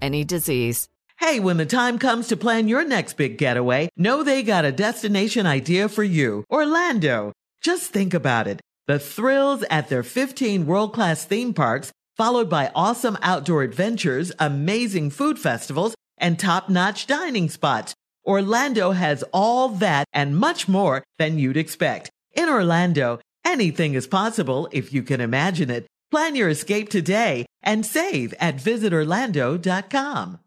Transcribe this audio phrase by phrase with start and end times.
[0.00, 0.88] any disease.
[1.18, 4.72] Hey, when the time comes to plan your next big getaway, know they got a
[4.72, 6.44] destination idea for you.
[6.50, 7.32] Orlando.
[7.62, 8.60] Just think about it.
[8.86, 15.38] The thrills at their 15 world-class theme parks, followed by awesome outdoor adventures, amazing food
[15.38, 17.94] festivals, and top-notch dining spots.
[18.24, 22.10] Orlando has all that and much more than you'd expect.
[22.34, 25.86] In Orlando, anything is possible if you can imagine it.
[26.16, 30.38] Plan your escape today and save at visitorlando.com.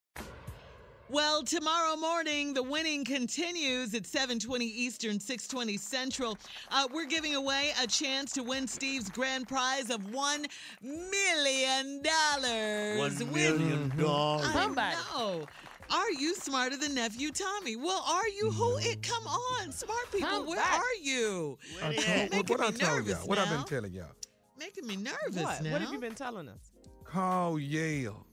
[1.10, 6.40] Well, tomorrow morning the winning continues at 7:20 Eastern, 6:20 Central.
[6.72, 10.48] Uh, we're giving away a chance to win Steve's grand prize of one
[10.82, 12.98] million dollars.
[12.98, 14.48] One million dollars.
[14.56, 15.46] I know.
[15.92, 17.76] Are you smarter than nephew Tommy?
[17.76, 18.50] Well, are you?
[18.50, 18.80] Who?
[18.80, 20.30] It come on, smart people.
[20.30, 21.60] Come where are you?
[21.80, 22.30] Where they Uh.
[22.32, 23.28] Making what me I'm telling y'all?
[23.28, 24.16] What I've been telling y'all?
[24.60, 25.64] Making me nervous What?
[25.64, 25.72] now.
[25.72, 26.72] What have you been telling us?
[27.06, 28.26] Call Yale,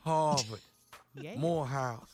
[0.00, 0.58] Harvard,
[1.14, 1.36] Yeah.
[1.36, 2.10] Morehouse,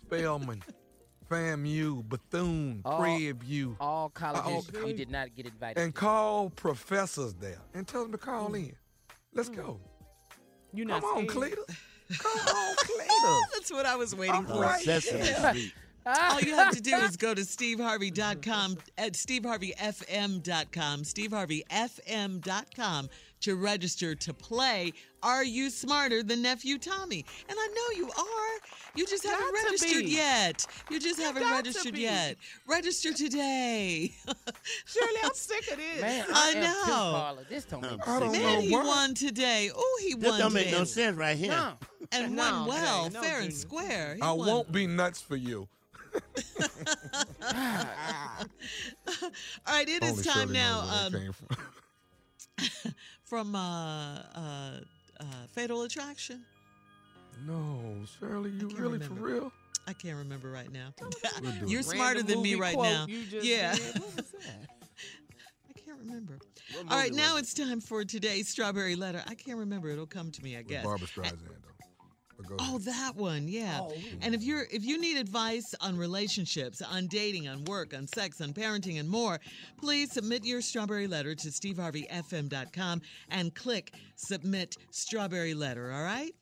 [0.00, 0.62] Spelman,
[1.30, 4.88] FAMU, Bethune, All- Prairie All colleges, okay.
[4.88, 5.82] you did not get invited.
[5.82, 8.68] and call professors there and tell them to call mm.
[8.68, 8.76] in.
[9.34, 9.56] Let's mm.
[9.56, 9.80] go.
[10.72, 11.58] You not Come on, scared?
[11.58, 11.76] Cletus.
[12.18, 13.40] Come on, Cletus.
[13.52, 14.62] That's what I was waiting I'm for.
[14.62, 15.72] right here.
[16.06, 23.08] All you have to do is go to steveharvey.com at steveharveyfm.com, steveharveyfm.com
[23.40, 24.92] to register to play
[25.22, 27.24] Are You Smarter Than Nephew Tommy?
[27.48, 28.60] And I know you are.
[28.94, 30.66] You just haven't got registered yet.
[30.90, 32.36] You just haven't registered yet.
[32.66, 34.12] Register today.
[34.86, 36.00] Shirley, I'm sick of this.
[36.00, 36.84] Man, I I, know.
[36.84, 36.90] too
[37.42, 37.46] baller.
[37.48, 38.42] This don't make I don't sense.
[38.44, 38.84] Man, know he why.
[38.84, 39.70] won today.
[39.76, 40.78] Oh, he This won don't make today.
[40.78, 41.50] no sense right here.
[41.50, 41.72] No.
[42.12, 44.14] And No, won well, no, fair and square.
[44.16, 44.46] He I won.
[44.48, 45.68] won't be nuts for you.
[47.42, 47.50] All
[49.74, 50.80] right, it is Only time now.
[50.82, 52.94] knows where that Um, from.
[53.24, 54.80] from uh, uh,
[55.20, 55.24] uh,
[55.54, 56.44] Fatal Attraction.
[57.46, 57.80] No,
[58.18, 59.52] Shirley, you really for real?
[59.86, 60.94] I can't remember right now.
[61.66, 63.06] You're smarter Random than me right now.
[63.08, 63.74] Yeah.
[63.74, 63.98] did.
[64.00, 64.68] What was that?
[65.68, 66.38] I can't remember.
[66.90, 69.22] All right, now it's time for today's strawberry letter.
[69.26, 69.90] I can't remember.
[69.90, 70.84] It'll come to me, I With guess.
[70.84, 71.83] Barbra Streisand, though.
[72.48, 73.80] But go Oh, that one, yeah.
[73.82, 73.94] Oh.
[74.22, 78.40] And if you're if you need advice on relationships, on dating, on work, on sex,
[78.40, 79.38] on parenting, and more,
[79.80, 85.92] please submit your strawberry letter to steveharveyfm.com and click submit strawberry letter.
[85.92, 86.32] All right?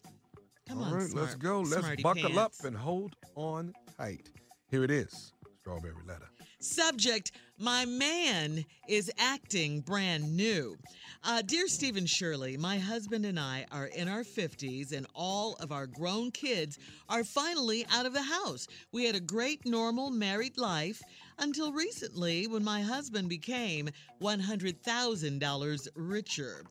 [0.68, 1.60] Come All on, right, let's go.
[1.60, 2.38] Let's buckle pants.
[2.38, 4.30] up and hold on tight.
[4.70, 5.32] Here it is.
[5.60, 6.28] Strawberry letter.
[6.62, 10.78] Subject My man is acting brand new.
[11.24, 15.72] Uh, dear Stephen Shirley, my husband and I are in our 50s, and all of
[15.72, 16.78] our grown kids
[17.08, 18.68] are finally out of the house.
[18.92, 21.02] We had a great, normal married life
[21.36, 26.64] until recently when my husband became $100,000 richer.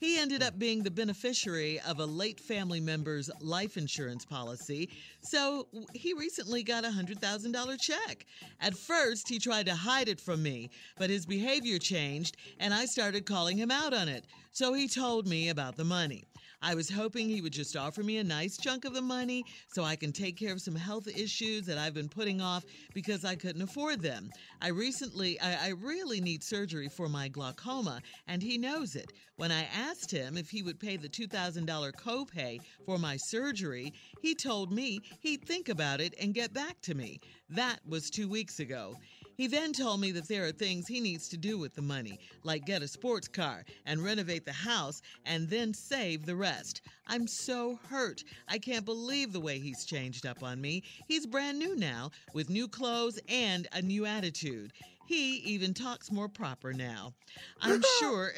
[0.00, 4.88] He ended up being the beneficiary of a late family member's life insurance policy,
[5.20, 8.24] so he recently got a $100,000 check.
[8.62, 12.86] At first, he tried to hide it from me, but his behavior changed and I
[12.86, 14.24] started calling him out on it.
[14.52, 16.24] So he told me about the money.
[16.62, 19.82] I was hoping he would just offer me a nice chunk of the money so
[19.82, 23.34] I can take care of some health issues that I've been putting off because I
[23.34, 24.30] couldn't afford them.
[24.60, 29.10] I recently, I, I really need surgery for my glaucoma, and he knows it.
[29.36, 34.34] When I asked him if he would pay the $2,000 copay for my surgery, he
[34.34, 37.20] told me he'd think about it and get back to me.
[37.48, 38.96] That was two weeks ago.
[39.40, 42.18] He then told me that there are things he needs to do with the money,
[42.44, 46.82] like get a sports car and renovate the house and then save the rest.
[47.06, 48.22] I'm so hurt.
[48.48, 50.82] I can't believe the way he's changed up on me.
[51.08, 54.74] He's brand new now, with new clothes and a new attitude.
[55.10, 57.14] He even talks more proper now.
[57.60, 58.32] I'm sure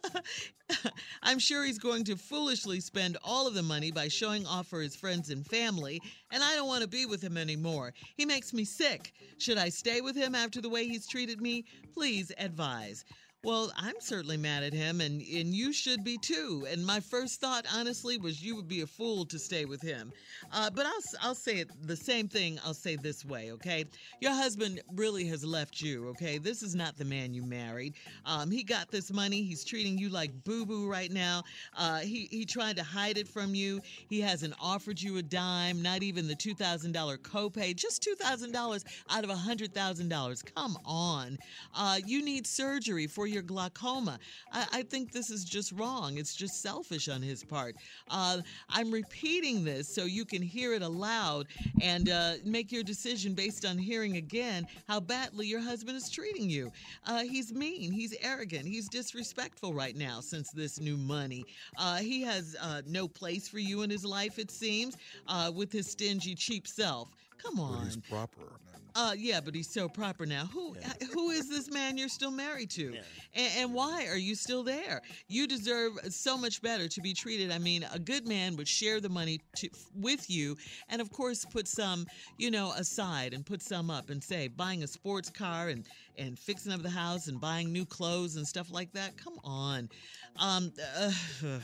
[1.22, 4.80] I'm sure he's going to foolishly spend all of the money by showing off for
[4.80, 6.00] his friends and family,
[6.30, 7.92] and I don't want to be with him anymore.
[8.16, 9.12] He makes me sick.
[9.36, 11.66] Should I stay with him after the way he's treated me?
[11.92, 13.04] Please advise.
[13.44, 16.64] Well, I'm certainly mad at him, and, and you should be too.
[16.70, 20.12] And my first thought, honestly, was you would be a fool to stay with him.
[20.52, 23.84] Uh, but I'll, I'll say it the same thing, I'll say this way, okay?
[24.20, 26.38] Your husband really has left you, okay?
[26.38, 27.94] This is not the man you married.
[28.26, 29.42] Um, he got this money.
[29.42, 31.42] He's treating you like boo boo right now.
[31.76, 33.80] Uh, he, he tried to hide it from you.
[34.08, 39.30] He hasn't offered you a dime, not even the $2,000 copay, just $2,000 out of
[39.30, 40.54] $100,000.
[40.54, 41.38] Come on.
[41.74, 44.18] Uh, you need surgery for your glaucoma.
[44.52, 46.18] I, I think this is just wrong.
[46.18, 47.76] It's just selfish on his part.
[48.10, 48.38] Uh,
[48.68, 51.46] I'm repeating this so you can hear it aloud
[51.80, 56.48] and uh, make your decision based on hearing again how badly your husband is treating
[56.48, 56.70] you.
[57.06, 61.44] Uh, he's mean, he's arrogant, he's disrespectful right now since this new money.
[61.78, 64.96] Uh, he has uh, no place for you in his life, it seems,
[65.28, 67.08] uh, with his stingy, cheap self.
[67.38, 67.84] Come But on.
[67.84, 68.78] he's proper now.
[68.94, 70.44] Uh, yeah, but he's so proper now.
[70.52, 70.76] Who
[71.14, 72.94] who is this man you're still married to,
[73.34, 75.00] and, and why are you still there?
[75.28, 77.50] You deserve so much better to be treated.
[77.50, 80.58] I mean, a good man would share the money to, with you,
[80.90, 82.06] and of course, put some,
[82.36, 85.86] you know, aside and put some up and say buying a sports car and
[86.18, 89.16] and fixing up the house and buying new clothes and stuff like that.
[89.16, 89.88] Come on.
[90.36, 91.12] Um, uh,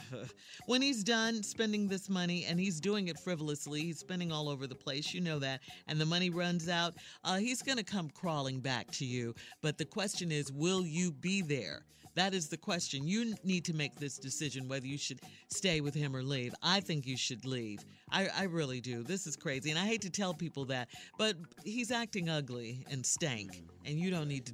[0.66, 4.66] when he's done spending this money and he's doing it frivolously, he's spending all over
[4.66, 8.10] the place, you know that, and the money runs out, uh, he's going to come
[8.10, 9.34] crawling back to you.
[9.62, 11.84] But the question is, will you be there?
[12.19, 13.06] That is the question.
[13.06, 15.20] You need to make this decision whether you should
[15.50, 16.53] stay with him or leave.
[16.65, 17.79] I think you should leave.
[18.11, 19.05] I, I really do.
[19.05, 19.70] This is crazy.
[19.70, 24.11] And I hate to tell people that, but he's acting ugly and stank, and you
[24.11, 24.53] don't need to,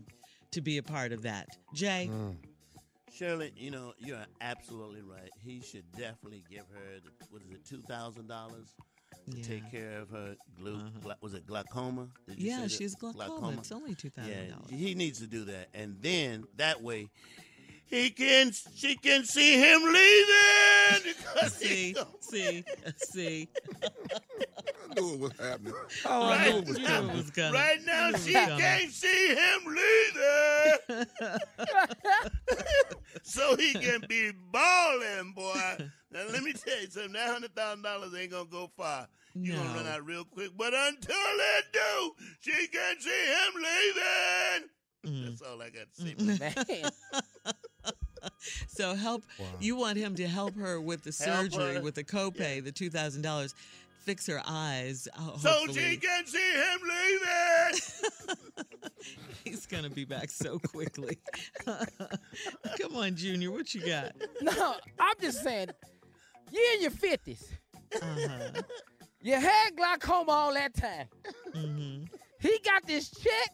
[0.50, 1.48] to be a part of that.
[1.72, 2.08] Jay?
[2.12, 2.32] Hmm.
[3.10, 5.30] Shirley, you know, you're absolutely right.
[5.42, 8.28] He should definitely give her, the, what is it, $2,000
[9.30, 10.90] to take care of her, glu- uh-huh.
[11.00, 12.08] gla- was it glaucoma?
[12.26, 12.76] Did you Yeah, she's that?
[12.76, 13.56] she has glaucoma.
[13.58, 14.28] It's only $2,000.
[14.28, 15.68] Yeah, he needs to do that.
[15.72, 17.08] And then that way,
[17.86, 21.02] he can, she can see him leaving.
[21.04, 22.64] because see, see,
[22.96, 23.48] see.
[23.82, 23.88] I
[24.94, 25.72] knew it was happening.
[26.06, 26.52] Oh, I Right.
[26.52, 27.10] knew it was You knew coming.
[27.10, 27.32] it was.
[27.52, 31.06] Right now, You knew it she can't see him leaving.
[33.22, 35.76] so he can be balling, boy.
[36.10, 37.12] Now let me tell you something.
[37.12, 39.08] That hundred thousand dollars ain't gonna go far.
[39.34, 40.50] you're gonna run out real quick.
[40.56, 44.68] But until it do, she can see him leaving.
[45.06, 45.24] Mm.
[45.28, 46.14] That's all I got to say.
[46.72, 46.92] Man.
[48.68, 49.24] So help.
[49.38, 49.46] Wow.
[49.60, 53.22] You want him to help her with the surgery, with the copay, the two thousand
[53.22, 53.54] dollars,
[54.04, 55.08] fix her eyes.
[55.16, 55.90] uh, so hopefully.
[55.92, 57.80] she can see him leaving.
[59.44, 61.18] He's gonna be back so quickly.
[61.64, 64.12] Come on, Junior, what you got?
[64.42, 65.68] No, I'm just saying,
[66.50, 67.44] you're in your 50s.
[68.00, 68.62] Uh-huh.
[69.22, 71.06] You had glaucoma all that time.
[71.54, 72.04] hmm
[72.40, 73.50] He got this check,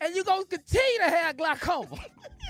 [0.00, 1.98] and you're going to continue to have glaucoma.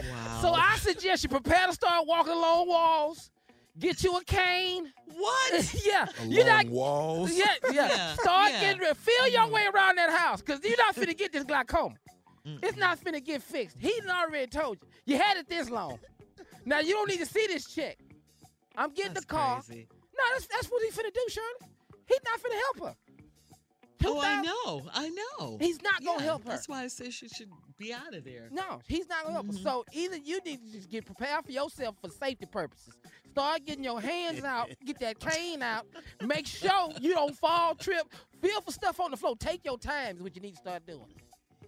[0.03, 0.39] Wow.
[0.43, 3.31] So I suggest you prepare to start walking along walls,
[3.79, 4.91] Get you a cane.
[5.05, 5.75] What?
[5.87, 6.07] yeah.
[6.19, 7.33] Along You're not walls.
[7.33, 7.89] Yeah, yeah.
[7.89, 8.61] Yeah, Start yeah.
[8.61, 9.53] getting feel your mm.
[9.53, 11.95] way around that house, cause you're not finna get this glaucoma.
[12.63, 13.77] It's not finna get fixed.
[13.79, 14.89] He done already told you.
[15.05, 15.99] You had it this long.
[16.65, 17.99] Now you don't need to see this check.
[18.77, 19.63] I'm getting That's the car.
[19.63, 19.89] crazy.
[20.17, 21.73] No, that's that's what he finna do, Shirley.
[22.07, 22.97] He's not finna help her.
[24.05, 24.83] Oh, I know.
[24.95, 25.59] I know.
[25.61, 26.51] He's not gonna help her.
[26.51, 28.49] That's why I say she should be out of there.
[28.51, 29.63] No, he's not gonna help Mm-hmm.
[29.63, 32.95] So either you need to just get prepared for yourself for safety purposes.
[33.31, 35.87] Start getting your hands out, get that cane out,
[36.23, 38.07] make sure you don't fall, trip,
[38.41, 39.37] feel for stuff on the floor.
[39.39, 41.07] Take your time is what you need to start doing.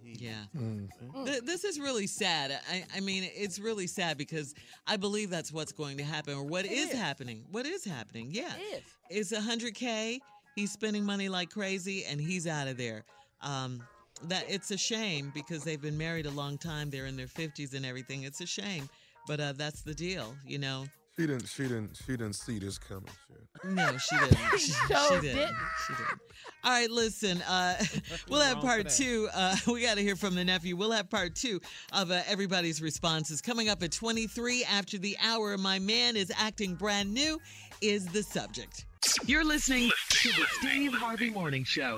[0.02, 0.44] Yeah.
[0.56, 0.88] Mm.
[1.26, 2.58] Th- this is really sad.
[2.70, 4.54] I, I mean, it's really sad because
[4.86, 6.98] I believe that's what's going to happen or what is is.
[6.98, 7.44] happening.
[7.50, 8.28] What is happening?
[8.30, 8.50] Yeah.
[8.56, 9.30] It is.
[9.32, 10.18] It's 100K.
[10.56, 13.04] He's spending money like crazy and he's out of there.
[13.42, 13.82] Um,
[14.24, 16.90] that It's a shame because they've been married a long time.
[16.90, 18.22] They're in their 50s and everything.
[18.22, 18.88] It's a shame.
[19.26, 20.86] But uh, that's the deal, you know.
[21.18, 21.48] She didn't.
[21.48, 21.96] She didn't.
[21.96, 23.10] She didn't see this coming.
[23.26, 23.72] Shit.
[23.72, 24.38] No, she didn't.
[24.52, 25.22] She, she didn't.
[25.22, 25.56] didn't.
[25.86, 26.20] She didn't.
[26.62, 27.42] All right, listen.
[27.42, 27.76] Uh,
[28.28, 29.28] we'll have part two.
[29.34, 30.76] Uh, we got to hear from the nephew.
[30.76, 31.60] We'll have part two
[31.92, 35.58] of uh, everybody's responses coming up at 23 after the hour.
[35.58, 37.40] My man is acting brand new.
[37.80, 38.86] Is the subject.
[39.26, 41.96] You're listening to the Steve Harvey Morning Show.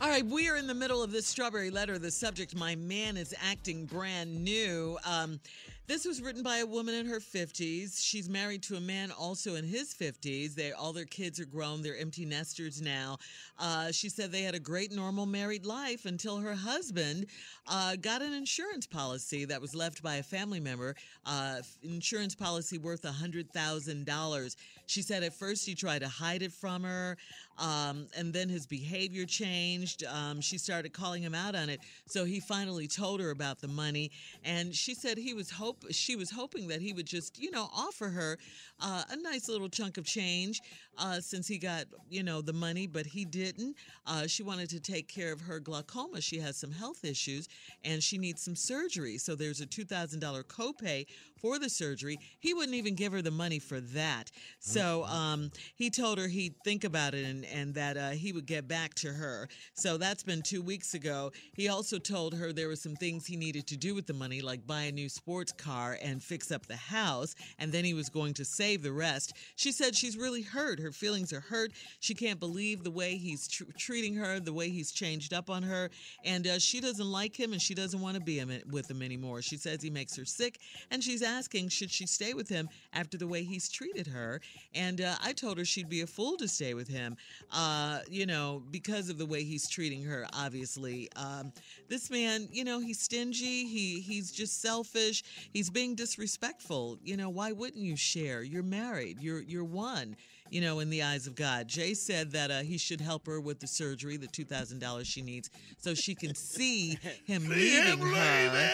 [0.00, 1.98] All right, we are in the middle of this strawberry letter.
[1.98, 4.96] The subject, my man is acting brand new.
[5.04, 5.40] Um,
[5.88, 8.04] this was written by a woman in her 50s.
[8.04, 10.54] She's married to a man also in his 50s.
[10.54, 11.80] They all their kids are grown.
[11.80, 13.16] They're empty nesters now.
[13.58, 17.26] Uh, she said they had a great normal married life until her husband
[17.66, 20.94] uh, got an insurance policy that was left by a family member.
[21.24, 24.56] Uh, insurance policy worth $100,000.
[24.88, 27.18] She said at first he tried to hide it from her,
[27.58, 30.02] um, and then his behavior changed.
[30.04, 33.68] Um, she started calling him out on it, so he finally told her about the
[33.68, 34.10] money,
[34.44, 35.50] and she said he was
[35.82, 38.38] hope she was hoping that he would just you know offer her
[38.80, 40.60] uh, a nice little chunk of change
[40.98, 43.76] uh, since he got you know the money, but he didn't.
[44.06, 46.20] Uh, she wanted to take care of her glaucoma.
[46.20, 47.48] She has some health issues,
[47.84, 49.18] and she needs some surgery.
[49.18, 51.06] So there's a two thousand dollar copay
[51.40, 52.18] for the surgery.
[52.40, 54.30] He wouldn't even give her the money for that.
[54.58, 58.46] So um, he told her he'd think about it and, and that uh, he would
[58.46, 59.48] get back to her.
[59.74, 61.32] So that's been two weeks ago.
[61.54, 64.40] He also told her there were some things he needed to do with the money,
[64.40, 68.08] like buy a new sports car and fix up the house, and then he was
[68.08, 69.34] going to save the rest.
[69.56, 70.80] She said she's really hurt.
[70.80, 71.72] Her feelings are hurt.
[72.00, 75.62] She can't believe the way he's tr- treating her, the way he's changed up on
[75.62, 75.90] her,
[76.24, 79.42] and uh, she doesn't like him and she doesn't want to be with him anymore.
[79.42, 80.58] She says he makes her sick,
[80.90, 84.40] and she's asking should she stay with him after the way he's treated her.
[84.74, 87.16] And uh, I told her she'd be a fool to stay with him,
[87.52, 90.26] uh, you know, because of the way he's treating her.
[90.32, 91.52] Obviously, um,
[91.88, 93.66] this man, you know, he's stingy.
[93.66, 95.22] He he's just selfish.
[95.52, 96.98] He's being disrespectful.
[97.02, 98.42] You know, why wouldn't you share?
[98.42, 99.18] You're married.
[99.20, 100.16] You're you're one.
[100.50, 101.68] You know, in the eyes of God.
[101.68, 105.06] Jay said that uh, he should help her with the surgery, the two thousand dollars
[105.06, 108.70] she needs, so she can see him leaving her.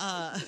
[0.00, 0.38] Uh,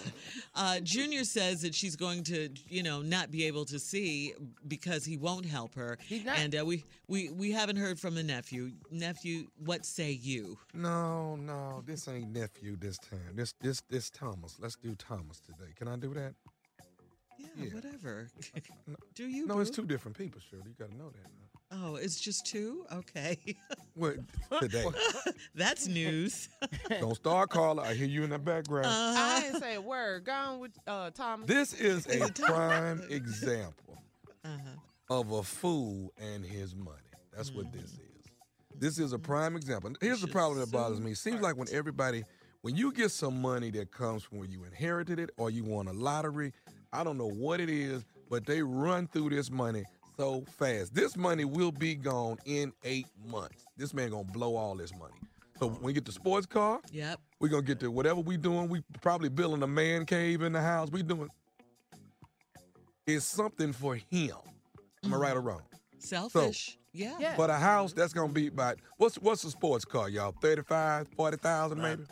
[0.54, 4.34] uh, Junior says that she's going to, you know, not be able to see
[4.66, 5.98] because he won't help her.
[6.06, 6.38] He's not.
[6.38, 8.72] And uh, we, we we haven't heard from the nephew.
[8.90, 10.58] Nephew, what say you?
[10.74, 13.34] No, no, this ain't nephew this time.
[13.34, 14.56] This this this Thomas.
[14.60, 15.72] Let's do Thomas today.
[15.76, 16.34] Can I do that?
[17.56, 17.74] Yeah, Yeah.
[17.74, 18.28] whatever.
[19.14, 19.46] Do you?
[19.46, 20.64] No, it's two different people, Shirley.
[20.68, 21.22] You got to know that.
[21.22, 21.32] Now.
[21.88, 22.86] Oh, it's just two.
[22.92, 23.38] Okay,
[23.94, 24.18] What
[24.60, 24.84] today?
[25.54, 26.48] that's news.
[27.00, 27.82] Don't start, Carla.
[27.82, 28.86] I hear you in the background.
[28.86, 29.18] Uh-huh.
[29.20, 30.24] Uh, I didn't say a word.
[30.24, 31.48] Gone with uh, Thomas.
[31.48, 33.98] this is a prime example
[34.44, 35.18] Uh-huh.
[35.20, 36.96] of a fool and his money.
[37.34, 38.00] That's what this Mm-hmm.
[38.00, 38.78] is.
[38.78, 39.90] This is a prime example.
[40.00, 41.12] Here's the problem that bothers me.
[41.12, 42.24] It seems like when everybody,
[42.60, 45.88] when you get some money that comes from where you inherited it or you won
[45.88, 46.52] a lottery,
[46.96, 49.84] I don't know what it is, but they run through this money
[50.16, 50.94] so fast.
[50.94, 53.64] This money will be gone in eight months.
[53.76, 55.14] This man gonna blow all this money.
[55.58, 57.20] So when we get the sports car, Yep.
[57.38, 58.68] we're gonna get to whatever we doing.
[58.68, 60.90] We probably building a man cave in the house.
[60.90, 61.28] We doing
[63.06, 64.36] it's something for him.
[65.04, 65.62] Am I right or wrong?
[65.98, 66.78] Selfish.
[66.92, 67.16] yeah.
[67.20, 67.34] Yeah.
[67.36, 70.32] But a house that's gonna be about what's what's a sports car, y'all?
[70.40, 72.04] 35, 40,000 maybe?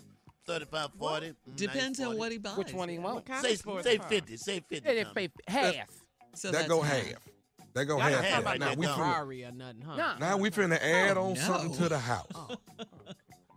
[0.46, 1.34] 35, 40.
[1.56, 2.56] Depends nice on what he buys.
[2.56, 3.26] Which one he want?
[3.40, 4.36] Say, say 50.
[4.36, 4.88] Say 50.
[4.88, 5.28] Say that Tommy.
[5.46, 5.88] fa- half.
[6.34, 7.04] So that go half.
[7.74, 8.22] That go Y'all half.
[8.22, 9.00] not talking about now, we dumb.
[9.00, 9.96] finna, or nothing, huh?
[9.96, 10.18] Nah.
[10.18, 12.26] now we finna add Oh, on something to the house.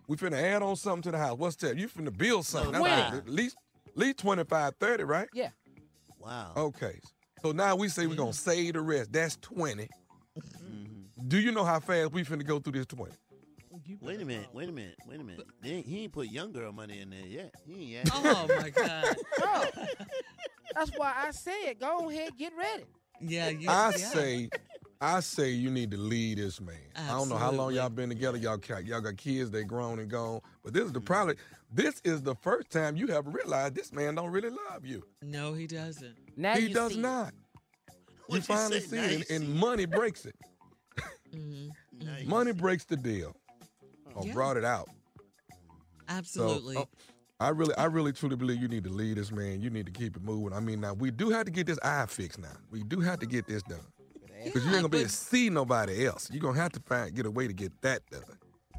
[0.07, 1.37] We finna add on something to the house.
[1.37, 1.77] What's that?
[1.77, 2.71] You finna build something.
[2.71, 3.17] That's Twenty.
[3.17, 5.27] At least, at least 25, 30, right?
[5.33, 5.49] Yeah.
[6.19, 6.51] Wow.
[6.57, 6.99] Okay.
[7.43, 9.11] So now we say we're gonna save the rest.
[9.13, 9.87] That's 20.
[10.39, 11.27] Mm-hmm.
[11.27, 13.11] Do you know how fast we finna go through this 20?
[14.01, 14.47] Wait a minute.
[14.53, 14.95] Wait a minute.
[15.07, 15.45] Wait a minute.
[15.61, 17.53] They ain't- he ain't put young girl money in there yet.
[17.65, 18.09] He ain't yet.
[18.13, 19.15] Oh my God.
[20.75, 22.83] That's why I said, go ahead, get ready.
[23.19, 24.07] Yeah, you, I yeah.
[24.09, 24.49] say,
[25.01, 26.75] I say you need to lead this man.
[26.95, 28.37] I don't know how long y'all been together.
[28.37, 29.49] Y'all got y'all got kids.
[29.49, 30.41] They grown and gone.
[30.63, 31.35] But this is the probably
[31.71, 35.03] this is the first time you have realized this man don't really love you.
[35.23, 36.15] No, he doesn't.
[36.35, 37.33] Now he you does see not.
[38.27, 38.87] What you finally say?
[38.87, 39.49] see it, and, see and it.
[39.49, 40.35] money breaks it.
[41.33, 41.67] hmm
[42.03, 43.35] Now you Money breaks the deal,
[44.17, 44.33] or Yeah.
[44.33, 44.89] brought it out.
[46.09, 46.75] Absolutely.
[46.75, 46.85] So, uh,
[47.39, 49.61] I really, I really truly believe you need to lead this man.
[49.61, 50.53] You need to keep it moving.
[50.53, 52.39] I mean, now we do have to get this eye fixed.
[52.39, 53.79] Now we do have to get this done
[54.43, 56.29] because you ain't gonna be able to see nobody else.
[56.31, 58.23] You're gonna have to find get a way to get that done.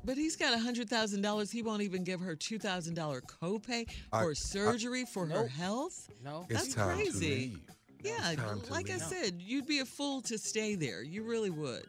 [0.04, 1.50] But he's got a hundred thousand dollars.
[1.52, 6.08] He won't even give her two thousand dollar copay I- for surgery for her health.
[6.24, 6.46] No.
[6.48, 7.10] It's That's time crazy.
[7.12, 7.60] to leave.
[8.02, 9.02] Yeah, It's time to like I leave.
[9.02, 11.02] said, you'd be a fool to stay there.
[11.02, 11.84] You really would.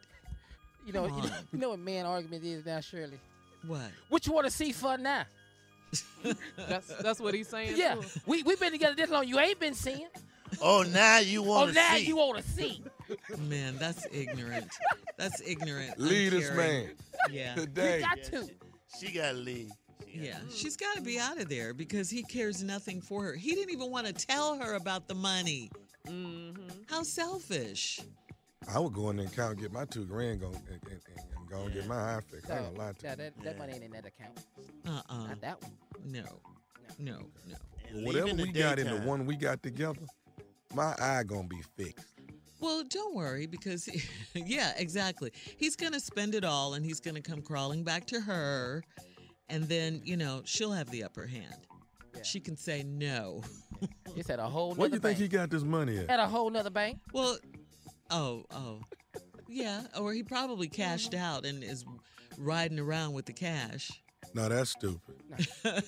[0.85, 3.19] You know, you know, you know what man argument is now, Shirley?
[3.67, 3.91] What?
[4.09, 5.23] What you want to see for now?
[6.55, 7.73] That's that's what he's saying.
[7.75, 8.03] Yeah, too.
[8.27, 9.27] we we been together this long.
[9.27, 10.07] You ain't been seeing.
[10.61, 12.05] Oh, now you want to see Oh now see.
[12.05, 12.83] you want to see.
[13.39, 14.67] Man, that's ignorant.
[15.17, 15.99] That's ignorant.
[15.99, 16.89] Lead this man
[17.31, 17.55] Yeah.
[17.55, 17.97] today.
[17.99, 18.49] You got Yeah, to.
[18.99, 19.71] she, she got to leave.
[20.07, 23.33] Yeah, she's got to be out of there because he cares nothing for her.
[23.35, 25.71] He didn't even want to tell her about the money.
[26.07, 26.67] Mm-hmm.
[26.87, 27.99] How selfish.
[28.73, 31.01] I would go in there and count, get my two grand, go and, and, and,
[31.35, 32.49] and go and get my eye fixed.
[32.51, 33.15] I ain't No, gonna lie to no, you.
[33.17, 33.59] that, that Yeah.
[33.59, 34.39] money ain't in that account.
[34.85, 35.27] Uh-uh.
[35.27, 35.71] Not that one.
[36.05, 36.23] No.
[36.97, 37.55] No, no.
[37.87, 40.01] And But leave whatever in the we got in the one we got together,
[40.73, 42.05] my eye gonna be fixed.
[42.61, 43.87] Well, don't worry because,
[44.35, 45.31] yeah, exactly.
[45.57, 48.83] He's going to spend it all and he's going to come crawling back to her.
[49.47, 51.55] And then, you know, she'll have the upper hand.
[52.13, 52.23] Yeah.
[52.23, 53.43] She can say no.
[54.17, 55.17] It's at a whole Where do you think bank.
[55.19, 56.09] he got this money at?
[56.09, 56.99] At a whole nother bank.
[57.13, 57.37] Well,
[58.11, 58.81] oh, oh.
[59.49, 61.83] Yeah, or he probably cashed out and is
[62.37, 63.91] riding around with the cash.
[64.35, 65.01] No, that's stupid.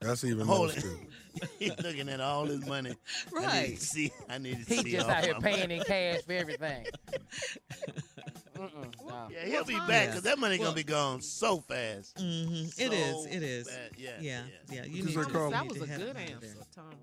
[0.00, 0.80] That's even Hold more it.
[0.80, 1.08] stupid.
[1.58, 2.94] He's looking at all his money.
[3.36, 3.76] I need Right.
[3.78, 4.10] to see.
[4.30, 4.92] I need to He see.
[4.92, 6.86] just all out here my paying in cash for everything.
[8.56, 9.28] Mm-mm, no.
[9.30, 12.18] Yeah, he'll be back is- because that money Well- gonna be gone so fast.
[12.18, 13.12] hmm It is.
[13.14, 13.68] So It is.
[13.68, 13.98] fast.
[13.98, 14.10] Yeah.
[14.20, 14.42] Yeah.
[14.70, 14.74] yeah.
[14.76, 14.84] Yeah.
[14.84, 16.34] You You need said to, Carl- you That need was to a have good him
[16.34, 16.64] answer, there.
[16.74, 16.96] Thomas.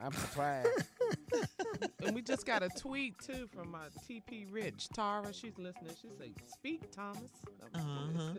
[0.00, 0.68] I'm surprised.
[2.04, 5.32] And we just got a tweet too from my TP Rich Tara.
[5.32, 5.92] She's listening.
[6.00, 7.30] She said, "Speak, Thomas."
[7.74, 7.82] Uh-huh.
[7.82, 8.38] Mhm.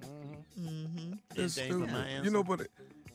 [0.60, 1.14] Mm-hmm.
[1.36, 1.92] It's Thank you for stupid.
[1.92, 2.32] my You answer.
[2.32, 2.68] know, but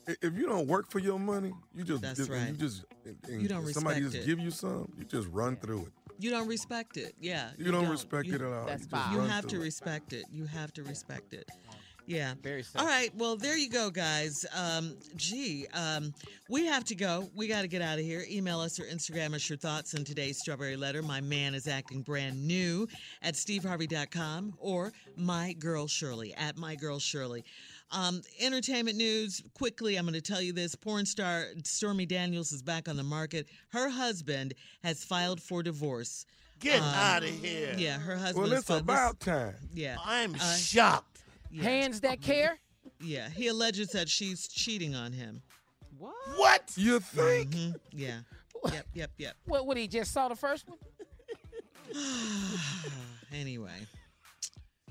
[0.07, 2.49] if you don't work for your money, you just, That's just- right.
[2.51, 4.27] you just and, and You don't somebody just it.
[4.27, 5.93] give you some, you just run through it.
[6.21, 7.15] You don't respect it.
[7.21, 7.51] Yeah.
[7.59, 8.67] You, don't, respect You- it at all.
[8.67, 9.15] that's you just foul.
[9.15, 9.65] You have to it.
[9.65, 10.25] respect it.
[10.31, 11.49] You have to respect it.
[12.07, 12.35] Yeah.
[12.43, 12.83] Very simple.
[12.83, 13.15] All right.
[13.17, 14.45] Well, there you go, guys.
[14.55, 16.13] Um, gee, um,
[16.49, 17.31] we have to go.
[17.35, 18.25] We got to get out of here.
[18.31, 21.03] Email us or Instagram us your thoughts on today's Strawberry Letter.
[21.03, 22.87] My man is acting brand new
[23.23, 27.45] at steveharvey.com or My Girl Shirley at My Girl Shirley.
[27.91, 29.97] Um, entertainment news quickly.
[29.97, 33.47] I'm going to tell you this: porn star Stormy Daniels is back on the market.
[33.71, 36.27] Her husband has filed for divorce.
[36.61, 37.75] Get Um, out of here.
[37.77, 38.49] Yeah, her husband.
[38.49, 39.57] Well, it's filed- about time.
[39.75, 41.14] Yeah, I'm Uh, shocked.
[41.55, 41.63] Yeah.
[41.63, 42.59] Hands that care.
[43.01, 45.43] Yeah, he alleges that she's cheating on him.
[45.99, 46.13] What?
[46.37, 46.73] What?
[46.77, 47.51] You think?
[47.53, 48.19] Mhm, Yeah.
[48.73, 49.37] Yep, yep, yep.
[49.45, 49.67] What?
[49.67, 49.77] What?
[49.77, 50.79] He just saw the first one.
[53.33, 53.87] anyway,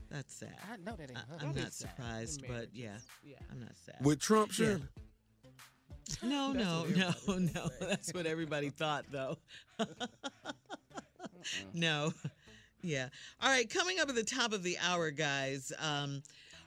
[0.09, 0.53] that's sad.
[0.71, 1.37] I know that ain't her.
[1.41, 1.89] I, am not is sad.
[1.95, 3.37] surprised, but yeah, yeah.
[3.51, 3.97] I'm not sad.
[4.01, 4.65] With Trump, Yeah.
[4.65, 4.81] Shirley?
[6.21, 7.69] No, no, no, everybody no.
[7.87, 9.37] That's what everybody thought, though.
[11.73, 12.13] no.
[12.81, 13.07] Yeah.
[13.41, 13.67] All right.
[13.69, 15.71] Coming up at the top of the hour, guys.
[15.79, 16.21] Um,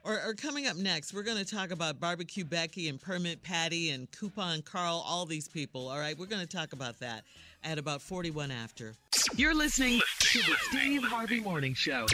[0.07, 3.90] or, or coming up next, we're going to talk about Barbecue Becky and Permit Patty
[3.90, 5.88] and Coupon Carl, all these people.
[5.88, 6.16] All right.
[6.16, 7.25] We're going to talk about that
[7.64, 8.95] at about 41 after.
[9.35, 12.07] You're listening to the Steve Harvey Morning Show.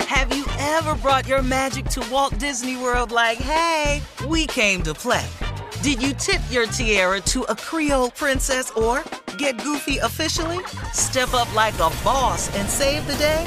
[0.00, 4.94] Have you ever brought your magic to Walt Disney World like, hey, we came to
[4.94, 5.26] play?
[5.82, 9.02] Did you tip your tiara to a Creole princess or
[9.36, 10.60] get goofy officially?
[10.92, 13.46] Step up like a boss and save the day?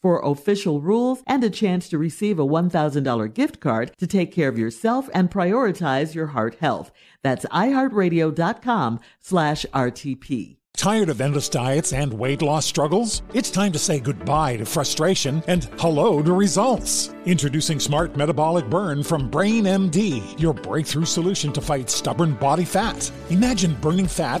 [0.00, 4.48] for official rules and a chance to receive a $1,000 gift card to take care
[4.48, 6.90] of yourself and prioritize your heart health.
[7.22, 10.58] That's iHeartRadio.com slash RTP.
[10.78, 13.22] Tired of endless diets and weight loss struggles?
[13.34, 17.12] It's time to say goodbye to frustration and hello to results.
[17.24, 23.10] Introducing Smart Metabolic Burn from BrainMD, your breakthrough solution to fight stubborn body fat.
[23.30, 24.40] Imagine burning fat,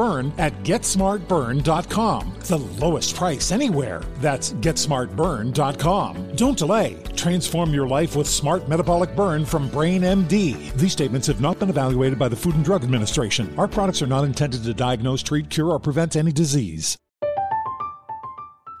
[0.37, 2.33] at GetSmartBurn.com.
[2.39, 4.01] The lowest price anywhere.
[4.17, 6.35] That's GetSmartBurn.com.
[6.35, 7.03] Don't delay.
[7.15, 10.73] Transform your life with Smart Metabolic Burn from Brain MD.
[10.73, 13.53] These statements have not been evaluated by the Food and Drug Administration.
[13.59, 16.97] Our products are not intended to diagnose, treat, cure, or prevent any disease.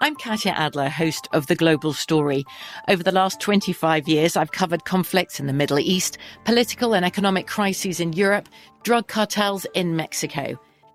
[0.03, 2.43] I'm Katya Adler, host of The Global Story.
[2.87, 7.45] Over the last 25 years, I've covered conflicts in the Middle East, political and economic
[7.45, 8.49] crises in Europe,
[8.81, 10.59] drug cartels in Mexico.